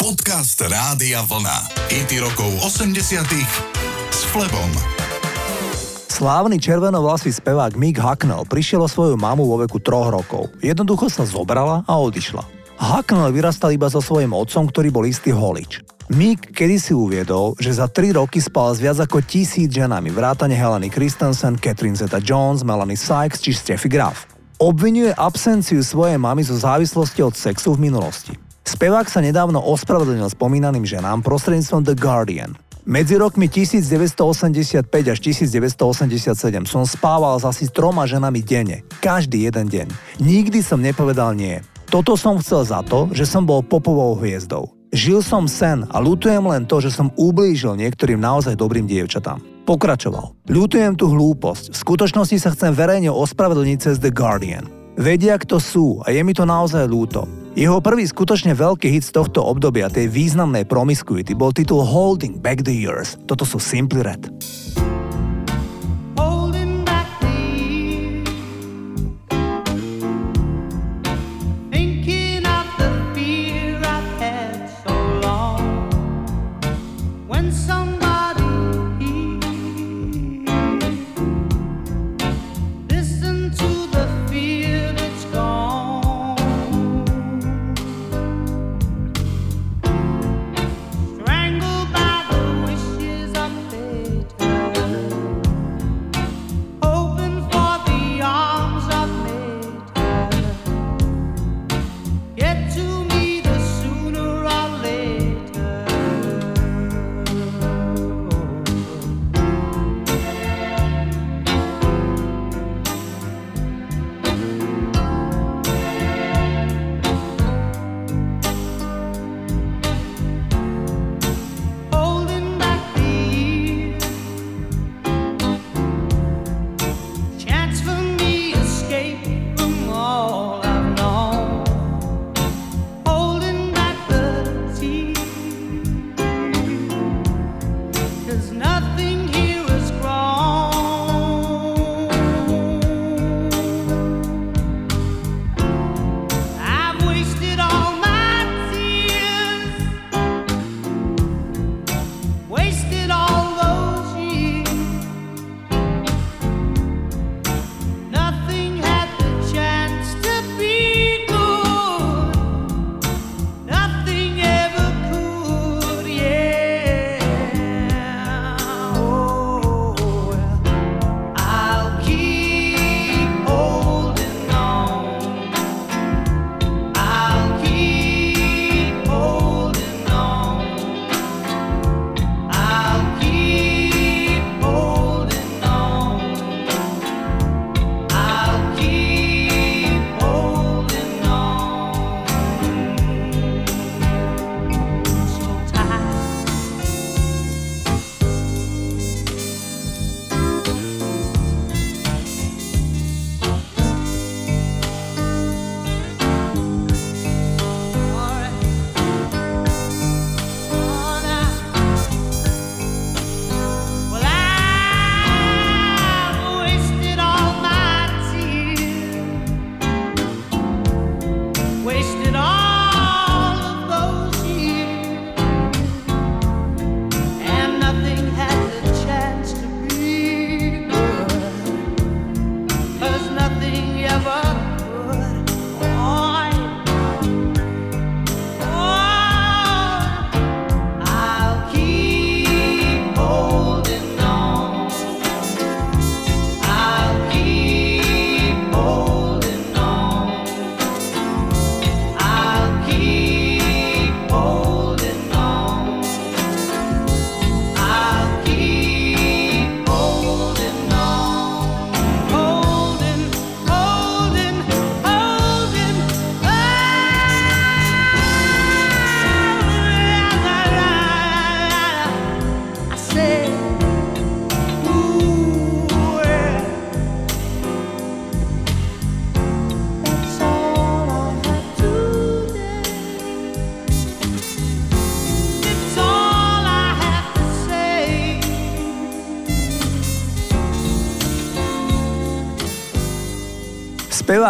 [0.00, 1.76] Podcast Rádia Vlna.
[1.92, 3.20] IT rokov 80
[4.08, 4.72] s Flebom.
[6.08, 10.48] Slávny červenovlasý spevák Mick Hucknall prišiel o svoju mamu vo veku troch rokov.
[10.64, 12.40] Jednoducho sa zobrala a odišla.
[12.80, 15.84] Hucknall vyrastal iba so svojím otcom, ktorý bol istý holič.
[16.08, 20.88] Mick kedysi uviedol, že za 3 roky spal s viac ako tisíc ženami, vrátane Heleny
[20.88, 24.24] Christensen, Catherine Zeta-Jones, Melanie Sykes či Steffi Graf.
[24.56, 28.49] Obvinuje absenciu svojej mamy zo závislosti od sexu v minulosti.
[28.64, 32.56] Spevák sa nedávno ospravedlnil spomínaným ženám prostredníctvom The Guardian.
[32.88, 39.86] Medzi rokmi 1985 až 1987 som spával s asi troma ženami denne, každý jeden deň.
[40.18, 41.60] Nikdy som nepovedal nie.
[41.92, 44.72] Toto som chcel za to, že som bol popovou hviezdou.
[44.90, 49.38] Žil som sen a lutujem len to, že som ublížil niektorým naozaj dobrým dievčatám.
[49.68, 50.34] Pokračoval.
[50.50, 51.70] Ľutujem tú hlúposť.
[51.70, 54.79] V skutočnosti sa chcem verejne ospravedlniť cez The Guardian.
[55.00, 57.24] Vedia, kto sú a je mi to naozaj ľúto.
[57.56, 62.68] Jeho prvý skutočne veľký hit z tohto obdobia, tej významnej promiscuity, bol titul Holding Back
[62.68, 63.16] the Years.
[63.24, 64.28] Toto sú Simply Red.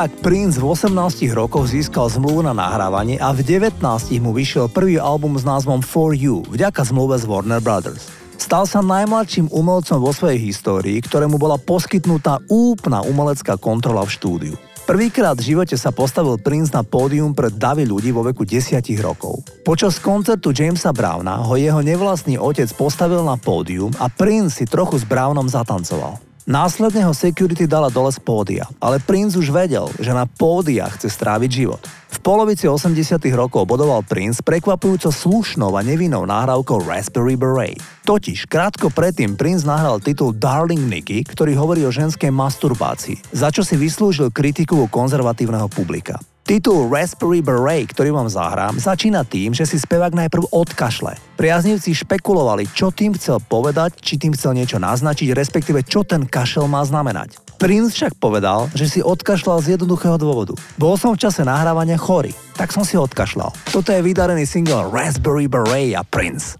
[0.00, 3.84] Spevák Prince v 18 rokoch získal zmluvu na nahrávanie a v 19
[4.24, 8.08] mu vyšiel prvý album s názvom For You, vďaka zmluve z Warner Brothers.
[8.40, 14.54] Stal sa najmladším umelcom vo svojej histórii, ktorému bola poskytnutá úplná umelecká kontrola v štúdiu.
[14.88, 19.44] Prvýkrát v živote sa postavil Prince na pódium pred davy ľudí vo veku 10 rokov.
[19.68, 24.96] Počas koncertu Jamesa Browna ho jeho nevlastný otec postavil na pódium a Prince si trochu
[24.96, 26.29] s Brownom zatancoval.
[26.50, 31.06] Následne ho security dala dole z pódia, ale Prince už vedel, že na pódia chce
[31.06, 31.78] stráviť život.
[32.10, 37.78] V polovici 80 rokov bodoval Prince prekvapujúco slušnou a nevinnou nahrávkou Raspberry Beret.
[38.02, 43.62] Totiž krátko predtým Prince nahral titul Darling Nicky, ktorý hovorí o ženskej masturbácii, za čo
[43.62, 46.18] si vyslúžil kritiku u konzervatívneho publika.
[46.50, 51.14] Titul Raspberry Beret, ktorý vám zahrám, začína tým, že si spevák najprv odkašle.
[51.38, 56.66] Priaznivci špekulovali, čo tým chcel povedať, či tým chcel niečo naznačiť, respektíve čo ten kašel
[56.66, 57.38] má znamenať.
[57.54, 60.58] Prince však povedal, že si odkašľal z jednoduchého dôvodu.
[60.74, 63.54] Bol som v čase nahrávania chorý, tak som si odkašľal.
[63.70, 66.58] Toto je vydarený single Raspberry Beret a Prince.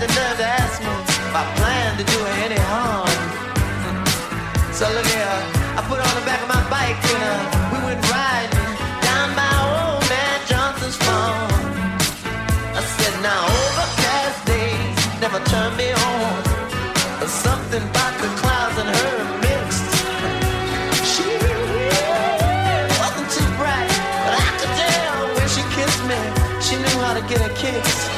[0.00, 0.92] had the nerve to ask me
[1.28, 3.08] if I planned to do her any harm.
[4.78, 5.38] so look here.
[5.76, 8.64] I put her on the back of my bike and uh, we went riding
[9.04, 11.52] down by old man Johnson's farm.
[12.76, 16.40] I said, now overcast days never turn me on,
[17.20, 19.88] but something about the clouds and her mixed.
[21.12, 21.28] She
[23.00, 23.92] wasn't too bright,
[24.24, 24.72] but I could
[25.36, 26.20] when she kissed me,
[26.64, 28.09] she knew how to get a kiss.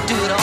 [0.00, 0.37] to do it all.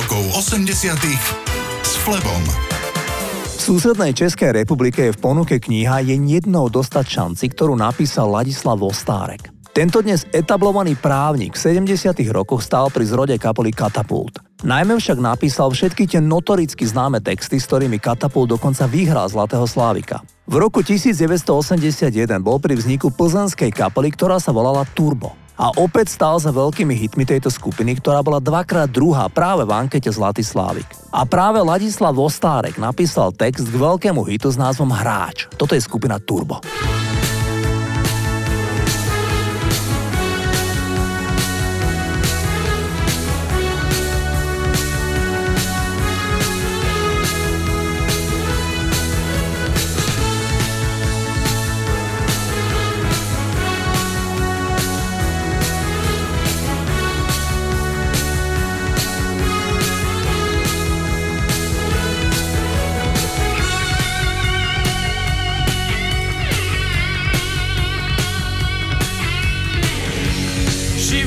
[0.00, 0.96] Rokov 80
[1.84, 2.42] s Flebom.
[3.44, 8.80] V susednej Českej republike je v ponuke kniha Je jednou dostať šanci, ktorú napísal Ladislav
[8.80, 9.52] Vostárek.
[9.76, 12.16] Tento dnes etablovaný právnik v 70.
[12.32, 14.40] rokoch stál pri zrode kapely Katapult.
[14.64, 20.24] Najmä však napísal všetky tie notoricky známe texty, s ktorými Katapult dokonca vyhral Zlatého Slávika.
[20.48, 22.08] V roku 1981
[22.40, 25.39] bol pri vzniku plzenskej kapely, ktorá sa volala Turbo.
[25.60, 30.08] A opäť stál za veľkými hitmi tejto skupiny, ktorá bola dvakrát druhá práve v ankete
[30.08, 30.88] Zlatý Slávik.
[31.12, 35.52] A práve Ladislav Vostárek napísal text k veľkému hitu s názvom Hráč.
[35.60, 36.64] Toto je skupina Turbo.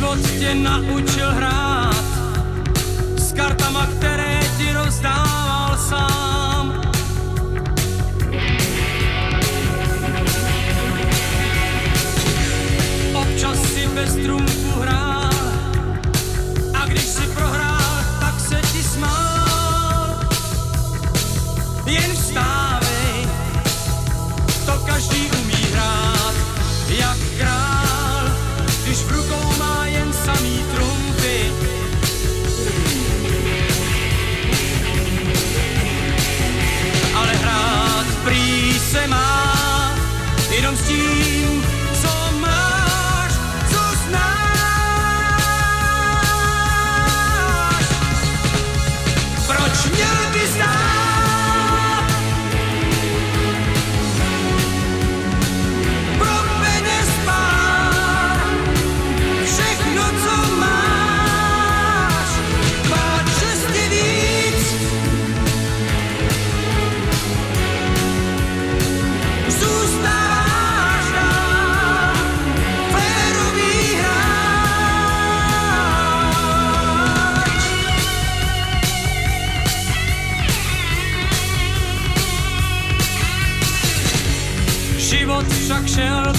[0.03, 2.03] Život tě naučil hrát
[3.17, 6.81] s kartama, které ti rozdával sám.
[13.13, 14.72] Občas si bez trumfu
[40.75, 41.12] comes to you.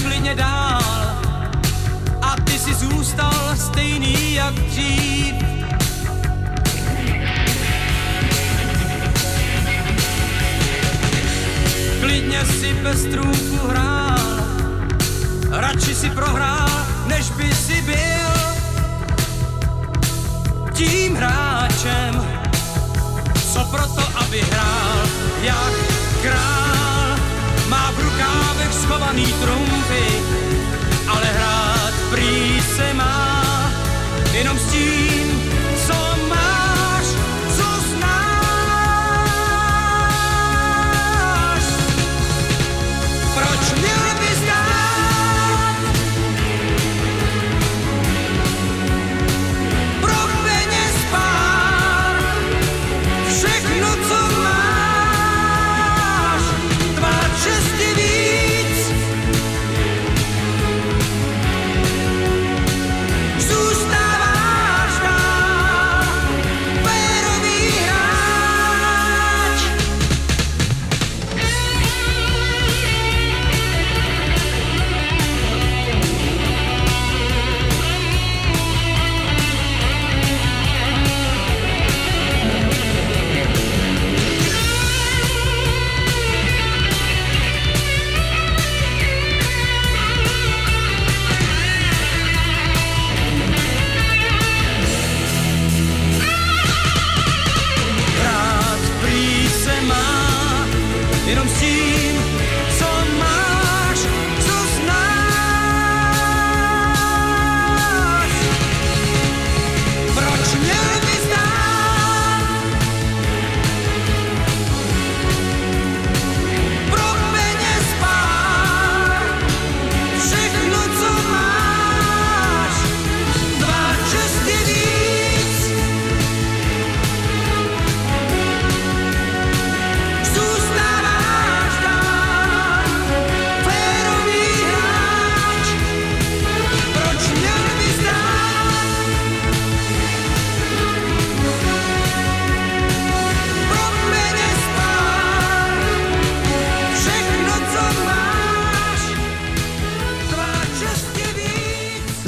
[0.03, 0.81] klidně dál.
[2.21, 5.35] A ty si zůstal stejný jak dřív.
[12.01, 14.19] Klidně si bez trůnku hrál,
[15.51, 16.69] radši si prohrál,
[17.07, 18.25] než by si byl
[20.73, 22.25] tím hráčem,
[23.53, 25.07] co proto, aby hrál
[25.41, 25.73] jak
[26.21, 27.17] král,
[27.69, 28.44] má v rukách
[29.05, 30.07] zachovaný trumfy,
[31.07, 33.24] ale hrát prý se má.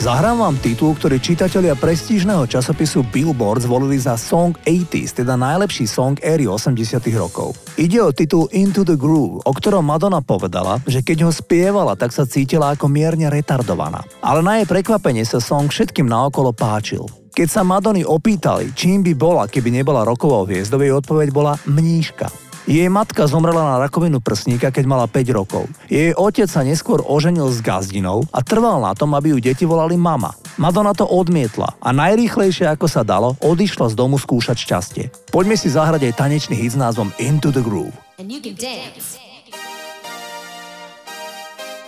[0.07, 6.15] Zahrám vám titul, ktorý čitatelia prestížneho časopisu Billboard zvolili za Song 80s, teda najlepší song
[6.23, 7.59] éry 80 rokov.
[7.75, 12.15] Ide o titul Into the Groove, o ktorom Madonna povedala, že keď ho spievala, tak
[12.15, 13.99] sa cítila ako mierne retardovaná.
[14.23, 17.03] Ale na jej prekvapenie sa song všetkým naokolo páčil.
[17.35, 22.46] Keď sa Madony opýtali, čím by bola, keby nebola rokovou hviezdou, jej odpoveď bola mníška.
[22.67, 25.71] Jej matka zomrela na rakovinu prsníka, keď mala 5 rokov.
[25.87, 29.95] Jej otec sa neskôr oženil s gazdinou a trval na tom, aby ju deti volali
[29.95, 30.35] mama.
[30.59, 35.05] Madonna to odmietla a najrýchlejšie ako sa dalo, odišla z domu skúšať šťastie.
[35.31, 37.95] Poďme si zahrať aj tanečný hit s názvom Into the Groove.
[38.19, 39.15] And you can dance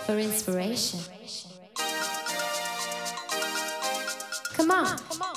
[0.08, 1.04] for inspiration.
[4.56, 5.29] Come on.